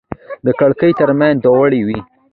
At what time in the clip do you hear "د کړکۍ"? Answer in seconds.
0.45-0.91